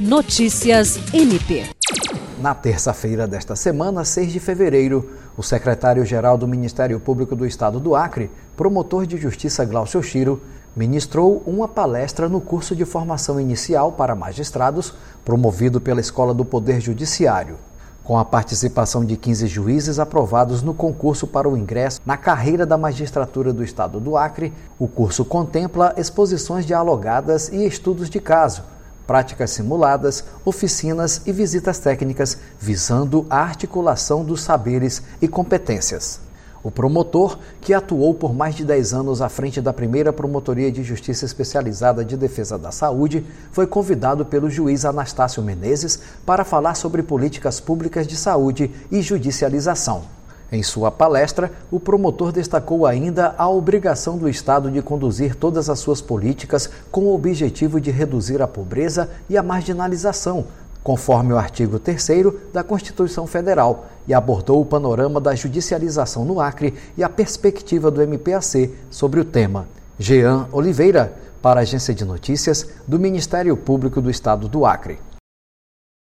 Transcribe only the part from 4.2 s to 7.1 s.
de fevereiro, o secretário-geral do Ministério